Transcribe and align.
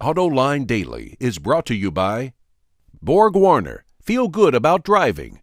AutoLine 0.00 0.66
Daily 0.66 1.16
is 1.18 1.38
brought 1.38 1.64
to 1.66 1.74
you 1.74 1.90
by 1.90 2.34
Borg 3.00 3.34
Warner, 3.34 3.86
feel 4.02 4.28
good 4.28 4.54
about 4.54 4.84
driving. 4.84 5.40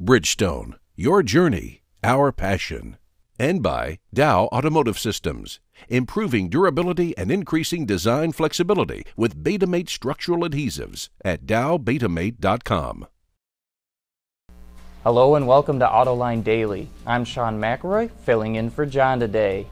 Bridgestone, 0.00 0.74
your 0.94 1.24
journey, 1.24 1.82
our 2.04 2.30
passion. 2.30 2.96
And 3.40 3.60
by 3.60 3.98
Dow 4.14 4.44
Automotive 4.52 5.00
Systems, 5.00 5.58
improving 5.88 6.48
durability 6.48 7.18
and 7.18 7.32
increasing 7.32 7.86
design 7.86 8.30
flexibility 8.30 9.04
with 9.16 9.42
Betamate 9.42 9.88
structural 9.88 10.48
adhesives 10.48 11.08
at 11.24 11.44
dowbetamate.com. 11.44 13.08
Hello 15.02 15.34
and 15.34 15.48
welcome 15.48 15.80
to 15.80 15.86
Autoline 15.86 16.44
Daily. 16.44 16.88
I'm 17.04 17.24
Sean 17.24 17.60
McElroy, 17.60 18.12
filling 18.24 18.54
in 18.54 18.70
for 18.70 18.86
John 18.86 19.18
today. 19.18 19.66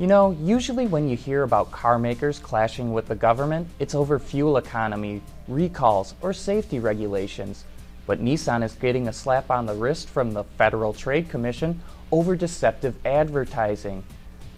You 0.00 0.08
know, 0.08 0.36
usually 0.42 0.88
when 0.88 1.08
you 1.08 1.16
hear 1.16 1.44
about 1.44 1.70
car 1.70 2.00
makers 2.00 2.40
clashing 2.40 2.92
with 2.92 3.06
the 3.06 3.14
government, 3.14 3.68
it's 3.78 3.94
over 3.94 4.18
fuel 4.18 4.56
economy, 4.56 5.22
recalls, 5.46 6.14
or 6.20 6.32
safety 6.32 6.80
regulations. 6.80 7.64
But 8.04 8.20
Nissan 8.20 8.64
is 8.64 8.74
getting 8.74 9.06
a 9.06 9.12
slap 9.12 9.52
on 9.52 9.66
the 9.66 9.74
wrist 9.74 10.08
from 10.08 10.32
the 10.32 10.42
Federal 10.58 10.94
Trade 10.94 11.28
Commission 11.28 11.80
over 12.10 12.34
deceptive 12.34 12.96
advertising. 13.06 14.02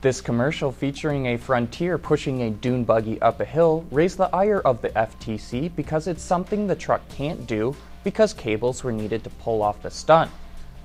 This 0.01 0.23
commercial 0.23 0.73
featuring 0.73 1.27
a 1.27 1.37
Frontier 1.37 1.99
pushing 1.99 2.41
a 2.43 2.51
dune 2.51 2.85
buggy 2.85 3.21
up 3.21 3.39
a 3.41 3.45
hill 3.45 3.85
raised 3.91 4.17
the 4.17 4.35
ire 4.35 4.61
of 4.61 4.81
the 4.81 4.89
FTC 4.89 5.71
because 5.77 6.07
it's 6.07 6.23
something 6.23 6.67
the 6.67 6.75
truck 6.75 7.07
can't 7.11 7.47
do 7.47 7.77
because 8.05 8.33
cables 8.33 8.83
were 8.83 8.93
needed 8.93 9.23
to 9.25 9.31
pull 9.31 9.61
off 9.61 9.83
the 9.83 9.91
stunt. 9.91 10.31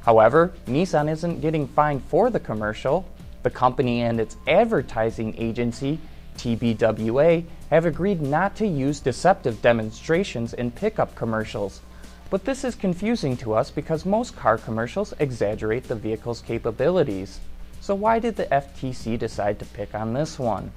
However, 0.01 0.51
Nissan 0.67 1.09
isn't 1.09 1.39
getting 1.39 1.69
fined 1.69 2.03
for 2.03 2.29
the 2.29 2.39
commercial, 2.39 3.05
the 3.43 3.49
company 3.49 4.01
and 4.01 4.19
its 4.19 4.37
advertising 4.47 5.35
agency, 5.37 5.99
TBWA, 6.37 7.45
have 7.69 7.85
agreed 7.85 8.21
not 8.21 8.55
to 8.57 8.67
use 8.67 8.99
deceptive 8.99 9.61
demonstrations 9.61 10.53
in 10.53 10.71
pickup 10.71 11.15
commercials. 11.15 11.81
But 12.29 12.45
this 12.45 12.63
is 12.63 12.75
confusing 12.75 13.35
to 13.37 13.53
us 13.53 13.71
because 13.71 14.05
most 14.05 14.35
car 14.35 14.57
commercials 14.57 15.13
exaggerate 15.19 15.85
the 15.85 15.95
vehicle's 15.95 16.41
capabilities. 16.41 17.39
So, 17.81 17.95
why 17.95 18.19
did 18.19 18.35
the 18.35 18.45
FTC 18.45 19.17
decide 19.19 19.59
to 19.59 19.65
pick 19.65 19.93
on 19.95 20.13
this 20.13 20.39
one? 20.39 20.71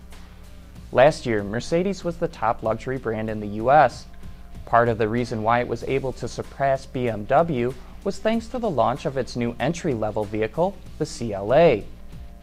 Last 0.91 1.27
year, 1.27 1.44
Mercedes 1.44 2.02
was 2.02 2.17
the 2.17 2.28
top 2.28 2.62
luxury 2.62 2.98
brand 2.98 3.28
in 3.28 3.41
the 3.41 3.61
US. 3.62 4.06
Part 4.64 4.89
of 4.89 4.98
the 4.98 5.08
reason 5.08 5.42
why 5.42 5.61
it 5.61 5.69
was 5.69 5.84
able 5.84 6.12
to 6.14 6.27
surpass 6.27 6.86
BMW 6.86 7.74
was 8.05 8.19
thanks 8.19 8.46
to 8.48 8.58
the 8.58 8.70
launch 8.70 9.06
of 9.06 9.17
its 9.17 9.36
new 9.36 9.55
entry 9.61 9.94
level 9.94 10.24
vehicle, 10.24 10.77
the 10.98 11.06
CLA. 11.06 11.83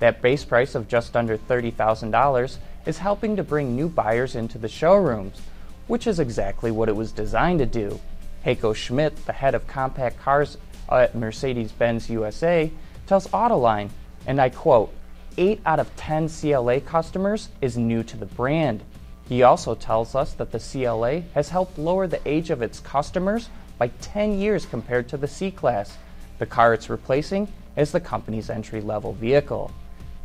That 0.02 0.20
base 0.20 0.44
price 0.44 0.74
of 0.74 0.88
just 0.88 1.16
under 1.16 1.38
$30,000 1.38 2.58
is 2.88 2.98
helping 2.98 3.36
to 3.36 3.44
bring 3.44 3.76
new 3.76 3.88
buyers 3.88 4.36
into 4.36 4.58
the 4.58 4.68
showrooms, 4.68 5.40
which 5.86 6.08
is 6.08 6.20
exactly 6.20 6.72
what 6.72 6.90
it 6.90 6.96
was 6.96 7.12
designed 7.12 7.60
to 7.60 7.68
do. 7.68 8.00
Heiko 8.44 8.76
Schmidt, 8.76 9.28
the 9.28 9.32
head 9.32 9.54
of 9.54 9.68
compact 9.68 10.20
cars 10.20 10.58
at 10.90 11.14
Mercedes 11.14 11.72
Benz 11.72 12.10
USA, 12.10 12.72
tells 13.06 13.28
Autoline, 13.28 13.92
and 14.26 14.42
I 14.42 14.50
quote, 14.50 14.92
8 15.38 15.62
out 15.68 15.80
of 15.80 15.96
10 15.98 16.30
CLA 16.30 16.82
customers 16.82 17.50
is 17.62 17.78
new 17.78 18.02
to 18.02 18.18
the 18.18 18.26
brand. 18.26 18.82
He 19.30 19.44
also 19.44 19.76
tells 19.76 20.16
us 20.16 20.34
that 20.34 20.52
the 20.52 20.60
CLA 20.60 21.20
has 21.36 21.50
helped 21.50 21.78
lower 21.78 22.08
the 22.08 22.28
age 22.28 22.50
of 22.50 22.64
its 22.64 22.80
customers 22.80 23.50
by 23.78 23.90
10 24.02 24.40
years 24.40 24.66
compared 24.66 25.08
to 25.10 25.18
the 25.18 25.28
C 25.28 25.52
Class. 25.52 25.96
The 26.40 26.48
car 26.48 26.74
it's 26.74 26.90
replacing 26.90 27.50
is 27.78 27.92
the 27.92 28.00
company's 28.00 28.50
entry 28.50 28.82
level 28.82 29.14
vehicle. 29.14 29.72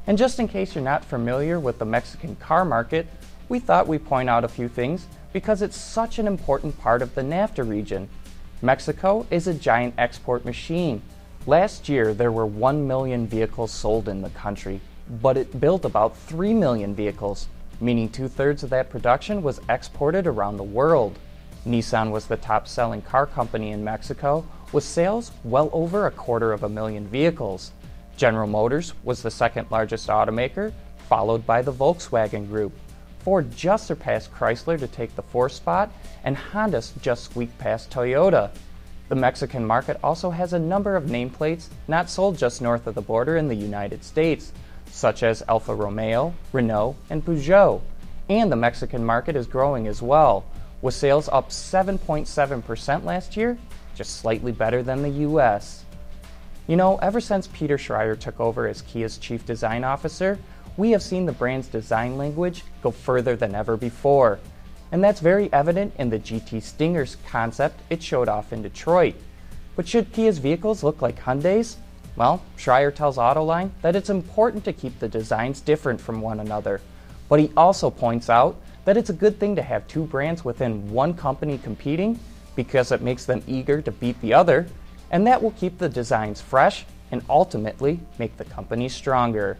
And 0.06 0.16
just 0.16 0.38
in 0.38 0.46
case 0.46 0.74
you're 0.74 0.84
not 0.84 1.04
familiar 1.04 1.58
with 1.58 1.78
the 1.78 1.84
Mexican 1.84 2.36
car 2.36 2.64
market, 2.64 3.06
we 3.48 3.58
thought 3.58 3.88
we'd 3.88 4.06
point 4.06 4.28
out 4.28 4.44
a 4.44 4.48
few 4.48 4.68
things 4.68 5.06
because 5.32 5.62
it's 5.62 5.76
such 5.76 6.18
an 6.18 6.26
important 6.26 6.78
part 6.78 7.02
of 7.02 7.14
the 7.14 7.22
NAFTA 7.22 7.68
region. 7.68 8.08
Mexico 8.62 9.26
is 9.30 9.46
a 9.46 9.54
giant 9.54 9.94
export 9.98 10.44
machine. 10.44 11.02
Last 11.46 11.88
year, 11.88 12.14
there 12.14 12.32
were 12.32 12.46
1 12.46 12.86
million 12.86 13.26
vehicles 13.26 13.72
sold 13.72 14.08
in 14.08 14.22
the 14.22 14.30
country, 14.30 14.80
but 15.20 15.36
it 15.36 15.60
built 15.60 15.84
about 15.84 16.16
3 16.16 16.54
million 16.54 16.94
vehicles, 16.94 17.48
meaning 17.80 18.08
two 18.08 18.28
thirds 18.28 18.62
of 18.62 18.70
that 18.70 18.90
production 18.90 19.42
was 19.42 19.60
exported 19.68 20.26
around 20.26 20.56
the 20.56 20.62
world. 20.62 21.18
Nissan 21.66 22.10
was 22.10 22.26
the 22.26 22.36
top 22.36 22.66
selling 22.66 23.02
car 23.02 23.26
company 23.26 23.72
in 23.72 23.84
Mexico, 23.84 24.46
with 24.72 24.84
sales 24.84 25.32
well 25.44 25.68
over 25.72 26.06
a 26.06 26.10
quarter 26.10 26.52
of 26.52 26.62
a 26.62 26.68
million 26.68 27.06
vehicles. 27.06 27.72
General 28.16 28.46
Motors 28.46 28.94
was 29.04 29.22
the 29.22 29.30
second 29.30 29.70
largest 29.70 30.08
automaker, 30.08 30.72
followed 31.08 31.46
by 31.46 31.62
the 31.62 31.72
Volkswagen 31.72 32.48
Group. 32.48 32.72
Ford 33.18 33.54
just 33.54 33.86
surpassed 33.86 34.32
Chrysler 34.32 34.78
to 34.78 34.86
take 34.86 35.14
the 35.14 35.22
fourth 35.22 35.52
spot, 35.52 35.90
and 36.24 36.36
Honda 36.36 36.82
just 37.02 37.24
squeaked 37.24 37.58
past 37.58 37.90
Toyota. 37.90 38.50
The 39.08 39.16
Mexican 39.16 39.64
market 39.64 39.98
also 40.02 40.30
has 40.30 40.52
a 40.52 40.58
number 40.58 40.96
of 40.96 41.04
nameplates 41.04 41.68
not 41.86 42.10
sold 42.10 42.38
just 42.38 42.62
north 42.62 42.86
of 42.86 42.94
the 42.94 43.02
border 43.02 43.36
in 43.36 43.48
the 43.48 43.54
United 43.54 44.02
States, 44.02 44.52
such 44.90 45.22
as 45.22 45.42
Alfa 45.48 45.74
Romeo, 45.74 46.34
Renault, 46.52 46.96
and 47.10 47.24
Peugeot. 47.24 47.82
And 48.28 48.50
the 48.50 48.56
Mexican 48.56 49.04
market 49.04 49.36
is 49.36 49.46
growing 49.46 49.86
as 49.86 50.02
well, 50.02 50.44
with 50.82 50.94
sales 50.94 51.28
up 51.30 51.50
7.7% 51.50 53.04
last 53.04 53.36
year, 53.36 53.58
just 53.94 54.18
slightly 54.18 54.52
better 54.52 54.82
than 54.82 55.02
the 55.02 55.24
US. 55.28 55.85
You 56.66 56.74
know, 56.74 56.96
ever 56.96 57.20
since 57.20 57.46
Peter 57.46 57.78
Schreyer 57.78 58.18
took 58.18 58.40
over 58.40 58.66
as 58.66 58.82
Kia's 58.82 59.18
chief 59.18 59.46
design 59.46 59.84
officer, 59.84 60.36
we 60.76 60.90
have 60.90 61.02
seen 61.02 61.24
the 61.24 61.32
brand's 61.32 61.68
design 61.68 62.16
language 62.16 62.64
go 62.82 62.90
further 62.90 63.36
than 63.36 63.54
ever 63.54 63.76
before. 63.76 64.40
And 64.90 65.02
that's 65.02 65.20
very 65.20 65.52
evident 65.52 65.94
in 65.96 66.10
the 66.10 66.18
GT 66.18 66.60
Stinger's 66.60 67.18
concept 67.28 67.80
it 67.88 68.02
showed 68.02 68.28
off 68.28 68.52
in 68.52 68.62
Detroit. 68.62 69.14
But 69.76 69.86
should 69.86 70.12
Kia's 70.12 70.38
vehicles 70.38 70.82
look 70.82 71.02
like 71.02 71.20
Hyundai's? 71.20 71.76
Well, 72.16 72.42
Schreyer 72.56 72.92
tells 72.92 73.16
Autoline 73.16 73.70
that 73.82 73.94
it's 73.94 74.10
important 74.10 74.64
to 74.64 74.72
keep 74.72 74.98
the 74.98 75.08
designs 75.08 75.60
different 75.60 76.00
from 76.00 76.20
one 76.20 76.40
another. 76.40 76.80
But 77.28 77.38
he 77.38 77.52
also 77.56 77.90
points 77.90 78.28
out 78.28 78.56
that 78.86 78.96
it's 78.96 79.10
a 79.10 79.12
good 79.12 79.38
thing 79.38 79.54
to 79.54 79.62
have 79.62 79.86
two 79.86 80.04
brands 80.04 80.44
within 80.44 80.90
one 80.90 81.14
company 81.14 81.58
competing 81.58 82.18
because 82.56 82.90
it 82.90 83.02
makes 83.02 83.24
them 83.24 83.42
eager 83.46 83.80
to 83.82 83.92
beat 83.92 84.20
the 84.20 84.34
other 84.34 84.66
and 85.10 85.26
that 85.26 85.42
will 85.42 85.52
keep 85.52 85.78
the 85.78 85.88
designs 85.88 86.40
fresh 86.40 86.84
and 87.10 87.24
ultimately 87.28 87.98
make 88.18 88.36
the 88.36 88.44
company 88.44 88.88
stronger. 88.88 89.58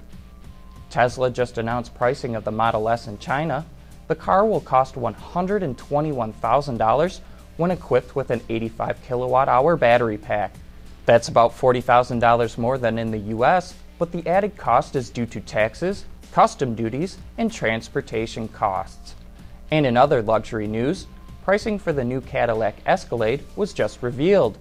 Tesla 0.91 1.31
just 1.31 1.59
announced 1.59 1.95
pricing 1.95 2.37
of 2.37 2.45
the 2.45 2.51
Model 2.51 2.89
S 2.89 3.07
in 3.07 3.19
China. 3.19 3.65
The 4.09 4.15
car 4.15 4.47
will 4.47 4.61
cost 4.61 4.95
$121,000 4.95 7.21
when 7.57 7.71
equipped 7.71 8.15
with 8.15 8.31
an 8.31 8.43
85 8.49 9.03
kilowatt 9.03 9.49
hour 9.49 9.77
battery 9.77 10.19
pack. 10.19 10.55
That's 11.07 11.29
about 11.29 11.57
$40,000 11.57 12.59
more 12.59 12.79
than 12.79 12.99
in 12.99 13.11
the 13.11 13.19
US, 13.19 13.75
but 13.99 14.13
the 14.13 14.27
added 14.27 14.57
cost 14.57 14.97
is 14.97 15.11
due 15.11 15.27
to 15.27 15.41
taxes, 15.41 16.05
custom 16.33 16.75
duties, 16.75 17.19
and 17.39 17.53
transportation 17.53 18.49
costs. 18.49 19.15
And 19.71 19.87
in 19.87 19.97
other 19.97 20.23
luxury 20.23 20.67
news, 20.67 21.07
pricing 21.45 21.79
for 21.79 21.93
the 21.93 22.05
new 22.05 22.21
Cadillac 22.21 22.77
Escalade 22.87 23.45
was 23.57 23.73
just 23.73 24.03
revealed. 24.03 24.59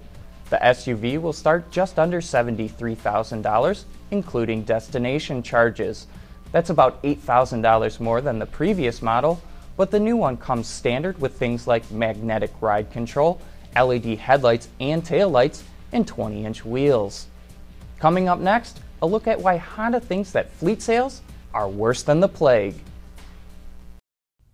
The 0.49 0.57
SUV 0.57 1.19
will 1.19 1.33
start 1.33 1.71
just 1.71 1.97
under 1.97 2.21
$73,000, 2.21 3.83
including 4.11 4.63
destination 4.63 5.41
charges. 5.41 6.07
That's 6.51 6.69
about 6.69 7.01
$8,000 7.03 7.99
more 7.99 8.21
than 8.21 8.39
the 8.39 8.45
previous 8.45 9.01
model, 9.01 9.41
but 9.75 9.91
the 9.91 9.99
new 9.99 10.15
one 10.15 10.37
comes 10.37 10.67
standard 10.67 11.19
with 11.19 11.37
things 11.37 11.67
like 11.67 11.89
magnetic 11.91 12.51
ride 12.61 12.91
control, 12.91 13.41
LED 13.75 14.05
headlights 14.19 14.69
and 14.79 15.03
taillights, 15.03 15.63
and 15.91 16.07
20 16.07 16.45
inch 16.45 16.63
wheels. 16.63 17.27
Coming 17.99 18.29
up 18.29 18.39
next, 18.39 18.79
a 19.01 19.07
look 19.07 19.27
at 19.27 19.41
why 19.41 19.57
Honda 19.57 19.99
thinks 19.99 20.31
that 20.31 20.51
fleet 20.51 20.81
sales 20.81 21.21
are 21.53 21.67
worse 21.67 22.03
than 22.03 22.19
the 22.19 22.27
plague. 22.27 22.75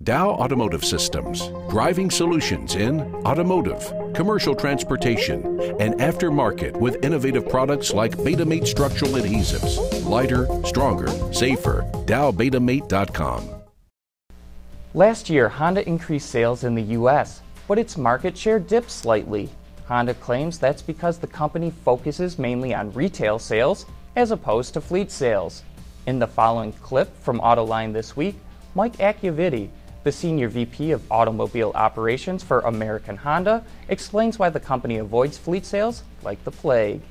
Dow 0.04 0.32
Automotive 0.32 0.84
Systems, 0.84 1.50
driving 1.70 2.10
solutions 2.10 2.74
in 2.76 3.02
automotive, 3.24 3.94
commercial 4.16 4.56
transportation, 4.56 5.44
and 5.80 5.94
aftermarket 5.96 6.76
with 6.76 7.04
innovative 7.06 7.48
products 7.48 7.94
like 7.94 8.18
Betamate 8.18 8.66
structural 8.66 9.12
adhesives. 9.12 10.04
Lighter, 10.06 10.48
stronger, 10.66 11.08
safer. 11.32 11.82
DowBetamate.com. 12.06 13.48
Last 14.96 15.30
year, 15.30 15.48
Honda 15.48 15.88
increased 15.88 16.32
sales 16.32 16.64
in 16.64 16.74
the 16.74 16.94
U.S., 16.94 17.42
but 17.68 17.78
its 17.78 17.96
market 17.96 18.36
share 18.36 18.60
dipped 18.60 18.90
slightly. 18.90 19.50
Honda 19.86 20.16
claims 20.16 20.58
that's 20.58 20.82
because 20.82 21.20
the 21.20 21.28
company 21.28 21.72
focuses 21.86 22.40
mainly 22.40 22.74
on 22.74 22.92
retail 22.94 23.38
sales 23.38 23.86
as 24.16 24.32
opposed 24.32 24.74
to 24.74 24.82
fleet 24.82 25.12
sales. 25.12 25.62
In 26.08 26.18
the 26.18 26.28
following 26.28 26.74
clip 26.74 27.16
from 27.22 27.40
Autoline 27.42 27.94
this 27.94 28.16
week, 28.16 28.36
Mike 28.74 28.98
Accavitti, 28.98 29.70
the 30.04 30.12
Senior 30.12 30.48
VP 30.48 30.92
of 30.92 31.12
Automobile 31.12 31.72
Operations 31.76 32.44
for 32.44 32.62
American 32.62 33.18
Honda 33.18 33.64
explains 33.88 34.40
why 34.40 34.50
the 34.50 34.60
company 34.60 34.98
avoids 34.98 35.38
fleet 35.38 35.66
sales 35.66 36.04
like 36.24 36.44
the 36.44 36.52
plague. 36.52 37.02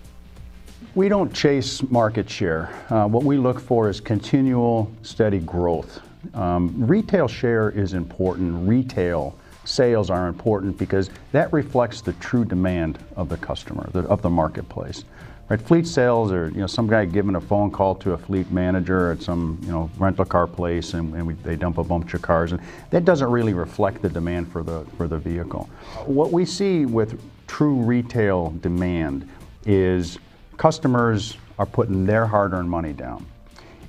We 0.94 1.08
don't 1.08 1.32
chase 1.32 1.82
market 1.90 2.28
share. 2.28 2.70
Uh, 2.88 3.06
what 3.06 3.22
we 3.22 3.36
look 3.36 3.60
for 3.60 3.88
is 3.88 4.00
continual, 4.00 4.90
steady 5.02 5.38
growth. 5.38 6.00
Um, 6.34 6.74
retail 6.86 7.28
share 7.28 7.70
is 7.70 7.94
important. 7.94 8.68
Retail 8.68 9.36
sales 9.64 10.10
are 10.10 10.28
important 10.28 10.78
because 10.78 11.10
that 11.32 11.52
reflects 11.52 12.00
the 12.00 12.12
true 12.14 12.44
demand 12.44 12.98
of 13.16 13.28
the 13.28 13.36
customer, 13.36 13.88
the, 13.92 14.00
of 14.00 14.22
the 14.22 14.30
marketplace. 14.30 15.04
Right, 15.48 15.60
fleet 15.60 15.84
sales 15.88 16.30
are 16.30 16.48
you 16.50 16.60
know 16.60 16.68
some 16.68 16.86
guy 16.86 17.04
giving 17.06 17.34
a 17.34 17.40
phone 17.40 17.72
call 17.72 17.96
to 17.96 18.12
a 18.12 18.16
fleet 18.16 18.52
manager 18.52 19.10
at 19.10 19.20
some 19.20 19.58
you 19.62 19.72
know 19.72 19.90
rental 19.98 20.24
car 20.24 20.46
place 20.46 20.94
and, 20.94 21.12
and 21.12 21.26
we, 21.26 21.34
they 21.34 21.56
dump 21.56 21.78
a 21.78 21.82
bunch 21.82 22.14
of 22.14 22.22
cars 22.22 22.52
and 22.52 22.60
that 22.90 23.04
doesn't 23.04 23.28
really 23.28 23.52
reflect 23.52 24.00
the 24.00 24.08
demand 24.08 24.50
for 24.52 24.62
the 24.62 24.86
for 24.96 25.08
the 25.08 25.18
vehicle. 25.18 25.68
What 26.06 26.30
we 26.30 26.44
see 26.44 26.86
with 26.86 27.20
true 27.48 27.74
retail 27.74 28.54
demand 28.60 29.28
is 29.66 30.20
customers 30.56 31.36
are 31.58 31.66
putting 31.66 32.06
their 32.06 32.26
hard-earned 32.26 32.70
money 32.70 32.92
down. 32.92 33.26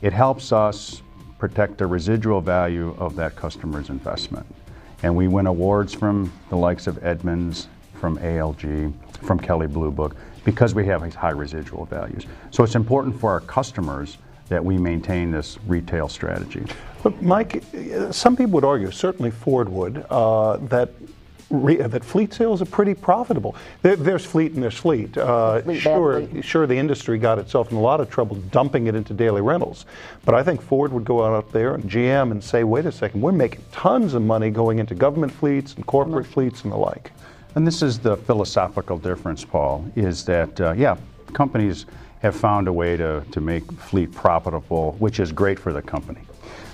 It 0.02 0.14
helps 0.14 0.52
us 0.52 1.04
protect 1.38 1.78
the 1.78 1.86
residual 1.86 2.42
value 2.42 2.96
of 2.98 3.16
that 3.18 3.36
customer's 3.36 3.90
investment. 3.90 4.48
And 5.04 5.16
we 5.16 5.28
win 5.28 5.48
awards 5.48 5.94
from 5.94 6.32
the 6.50 6.56
likes 6.56 6.88
of 6.88 7.04
Edmunds, 7.04 7.68
from 8.00 8.18
ALG, 8.18 8.94
from 9.24 9.40
Kelley 9.40 9.68
Blue 9.68 9.92
Book, 9.92 10.16
because 10.44 10.74
we 10.74 10.86
have 10.88 11.14
high 11.14 11.30
residual 11.30 11.86
values. 11.86 12.26
So 12.52 12.64
it's 12.64 12.76
important 12.76 13.20
for 13.20 13.32
our 13.32 13.42
customers 13.42 14.18
that 14.50 14.64
we 14.64 14.78
maintain 14.78 15.32
this 15.32 15.58
retail 15.66 16.10
strategy. 16.10 16.66
But 17.04 17.22
Mike, 17.22 17.64
some 18.12 18.36
people 18.36 18.54
would 18.54 18.66
argue, 18.66 18.92
certainly 18.92 19.32
Ford 19.32 19.70
would, 19.70 20.06
uh, 20.10 20.58
that 20.58 20.90
that 21.52 22.04
fleet 22.04 22.34
sales 22.34 22.62
are 22.62 22.66
pretty 22.66 22.94
profitable. 22.94 23.56
There, 23.82 23.96
there's 23.96 24.26
fleet 24.26 24.54
and 24.54 24.64
there's 24.64 24.78
fleet. 24.78 25.18
Uh, 25.18 25.62
Fleet, 25.62 25.80
sure, 25.80 26.26
fleet. 26.26 26.46
sure, 26.46 26.68
the 26.68 26.78
industry 26.78 27.18
got 27.18 27.40
itself 27.40 27.72
in 27.72 27.78
a 27.78 27.82
lot 27.82 28.00
of 28.00 28.10
trouble 28.10 28.38
dumping 28.52 28.88
it 28.88 28.96
into 28.96 29.14
daily 29.14 29.42
rentals. 29.42 29.86
But 30.26 30.36
I 30.36 30.44
think 30.44 30.62
Ford 30.62 30.94
would 30.94 31.06
go 31.06 31.24
out 31.24 31.52
there 31.52 31.76
and 31.76 31.84
GM 31.84 32.32
and 32.32 32.44
say, 32.44 32.64
wait 32.64 32.86
a 32.86 32.92
second, 32.92 33.22
we're 33.22 33.32
making 33.32 33.64
tons 33.72 34.14
of 34.14 34.22
money 34.22 34.50
going 34.50 34.80
into 34.80 34.96
government 34.96 35.32
fleets 35.32 35.74
and 35.76 35.86
corporate 35.86 36.26
fleets 36.26 36.64
and 36.64 36.72
the 36.72 36.78
like. 36.78 37.12
And 37.56 37.68
this 37.68 37.82
is 37.82 38.00
the 38.00 38.16
philosophical 38.16 38.98
difference, 38.98 39.44
Paul, 39.44 39.86
is 39.96 40.24
that, 40.26 40.60
uh, 40.62 40.74
yeah, 40.78 40.96
companies 41.34 41.86
have 42.22 42.36
found 42.36 42.68
a 42.68 42.74
way 42.74 42.96
to, 42.96 43.24
to 43.32 43.42
make 43.42 43.70
fleet 43.74 44.12
profitable, 44.14 44.94
which 45.00 45.20
is 45.20 45.32
great 45.32 45.60
for 45.60 45.74
the 45.74 45.82
company. 45.82 46.22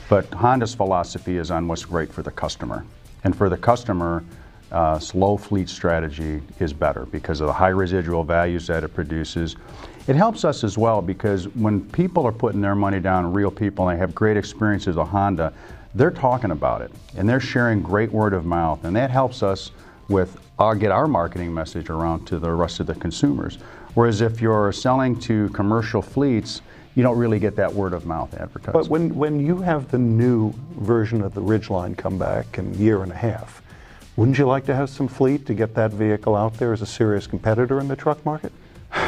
But 0.09 0.30
Honda's 0.33 0.75
philosophy 0.75 1.38
is 1.38 1.51
on 1.51 1.68
what's 1.68 1.83
great 1.83 2.12
for 2.13 2.21
the 2.21 2.31
customer. 2.31 2.85
And 3.23 3.35
for 3.35 3.50
the 3.50 3.57
customer, 3.57 4.23
uh, 4.72 5.00
slow 5.00 5.38
fleet 5.38 5.69
strategy 5.69 6.42
is 6.60 6.74
better 6.74 7.06
because 7.06 7.42
of 7.42 7.48
the 7.48 7.54
high 7.54 7.69
residual 7.69 8.24
values 8.24 8.68
that 8.68 8.84
it 8.84 8.90
produces. 8.90 9.56
It 10.08 10.16
helps 10.16 10.46
us 10.46 10.64
as 10.64 10.78
well 10.78 11.02
because 11.02 11.48
when 11.50 11.81
people 11.81 12.25
are 12.25 12.31
putting 12.31 12.62
their 12.62 12.75
money 12.75 13.00
down, 13.00 13.34
real 13.34 13.52
people, 13.52 13.88
and 13.88 13.98
they 13.98 14.00
have 14.00 14.16
great 14.16 14.38
experiences 14.38 14.96
with 14.96 15.08
Honda, 15.08 15.54
they're 15.96 16.12
talking 16.12 16.52
about 16.52 16.81
it 16.81 16.92
and 17.16 17.28
they're 17.28 17.40
sharing 17.40 17.81
great 17.81 18.12
word 18.12 18.34
of 18.34 18.46
mouth, 18.46 18.84
and 18.84 18.96
that 18.96 19.10
helps 19.10 19.44
us 19.44 19.72
with 20.08 20.38
our, 20.60 20.75
get 20.75 20.92
our 20.92 21.08
marketing 21.08 21.54
message 21.54 21.90
around 21.90 22.25
to 22.28 22.40
the 22.40 22.52
rest 22.52 22.80
of 22.80 22.88
the 22.88 22.96
consumers. 22.96 23.58
Whereas 23.94 24.22
if 24.22 24.42
you're 24.42 24.72
selling 24.72 25.19
to 25.22 25.50
commercial 25.50 26.02
fleets, 26.02 26.62
you 26.96 27.04
don't 27.04 27.18
really 27.18 27.40
get 27.40 27.56
that 27.58 27.74
word 27.74 27.94
of 27.94 28.06
mouth 28.06 28.34
advertising. 28.34 28.74
But 28.74 28.88
when, 28.90 29.14
when 29.16 29.40
you 29.40 29.58
have 29.62 29.92
the 29.92 30.00
new 30.00 30.54
version 30.80 31.22
of 31.22 31.34
the 31.34 31.42
Ridgeline 31.42 31.98
come 31.98 32.18
back 32.18 32.58
in 32.58 32.74
a 32.74 32.78
year 32.78 33.04
and 33.04 33.12
a 33.12 33.16
half, 33.16 33.62
wouldn't 34.18 34.38
you 34.40 34.46
like 34.46 34.66
to 34.66 34.75
have 34.75 34.90
some 34.90 35.08
fleet 35.08 35.46
to 35.46 35.54
get 35.54 35.75
that 35.75 35.92
vehicle 35.92 36.36
out 36.36 36.56
there 36.56 36.74
as 36.74 36.81
a 36.81 36.86
serious 36.86 37.28
competitor 37.28 37.80
in 37.80 37.88
the 37.88 37.96
truck 37.96 38.24
market? 38.25 38.52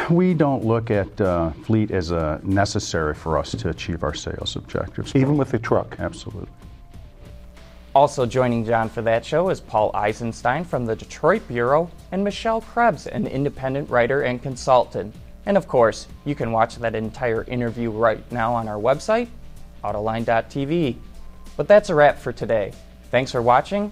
we 0.10 0.34
don't 0.34 0.64
look 0.64 0.92
at 0.92 1.20
uh, 1.20 1.52
fleet 1.52 1.92
as 1.92 2.12
a 2.12 2.40
necessary 2.44 3.16
for 3.16 3.38
us 3.38 3.52
to 3.52 3.70
achieve 3.70 4.04
our 4.04 4.14
sales 4.14 4.56
objectives. 4.56 5.16
Even 5.16 5.36
with 5.36 5.50
the 5.50 5.60
truck? 5.60 5.96
Absolutely. 6.00 6.48
Also 7.96 8.26
joining 8.26 8.64
John 8.64 8.88
for 8.88 9.02
that 9.02 9.26
show 9.26 9.50
is 9.50 9.60
Paul 9.60 9.92
Eisenstein 9.96 10.64
from 10.64 10.86
the 10.86 10.96
Detroit 10.96 11.48
Bureau 11.48 11.90
and 12.12 12.24
Michelle 12.24 12.62
Krebs, 12.62 13.08
an 13.08 13.26
independent 13.26 13.90
writer 13.90 14.22
and 14.22 14.42
consultant. 14.42 15.14
And 15.48 15.58
of 15.58 15.68
course, 15.68 16.08
you 16.24 16.36
can 16.36 16.52
watch 16.52 16.76
that 16.76 16.94
entire 16.94 17.44
interview 17.46 17.90
right 17.90 18.32
now 18.32 18.54
on 18.54 18.68
our 18.68 18.78
website, 18.78 19.28
autoline.tv. 19.84 20.98
But 21.58 21.68
that's 21.68 21.90
a 21.90 21.96
wrap 21.96 22.20
for 22.20 22.32
today. 22.32 22.74
Thanks 23.10 23.32
for 23.32 23.42
watching 23.42 23.92